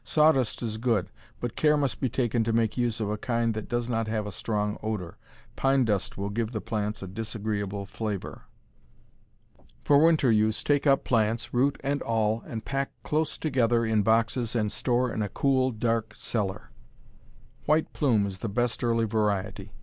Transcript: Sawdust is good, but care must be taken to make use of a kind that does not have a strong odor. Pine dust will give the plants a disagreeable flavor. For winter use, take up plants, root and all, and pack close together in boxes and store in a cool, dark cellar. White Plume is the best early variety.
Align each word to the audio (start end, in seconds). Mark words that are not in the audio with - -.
Sawdust 0.03 0.63
is 0.63 0.79
good, 0.79 1.11
but 1.39 1.55
care 1.55 1.77
must 1.77 1.99
be 2.01 2.09
taken 2.09 2.43
to 2.43 2.51
make 2.51 2.75
use 2.75 2.99
of 2.99 3.11
a 3.11 3.19
kind 3.19 3.53
that 3.53 3.69
does 3.69 3.87
not 3.87 4.07
have 4.07 4.25
a 4.25 4.31
strong 4.31 4.79
odor. 4.81 5.15
Pine 5.55 5.85
dust 5.85 6.17
will 6.17 6.31
give 6.31 6.51
the 6.53 6.59
plants 6.59 7.03
a 7.03 7.07
disagreeable 7.07 7.85
flavor. 7.85 8.45
For 9.83 10.03
winter 10.03 10.31
use, 10.31 10.63
take 10.63 10.87
up 10.87 11.03
plants, 11.03 11.53
root 11.53 11.79
and 11.83 12.01
all, 12.01 12.41
and 12.47 12.65
pack 12.65 12.89
close 13.03 13.37
together 13.37 13.85
in 13.85 14.01
boxes 14.01 14.55
and 14.55 14.71
store 14.71 15.13
in 15.13 15.21
a 15.21 15.29
cool, 15.29 15.69
dark 15.69 16.15
cellar. 16.15 16.71
White 17.67 17.93
Plume 17.93 18.25
is 18.25 18.39
the 18.39 18.49
best 18.49 18.83
early 18.83 19.05
variety. 19.05 19.71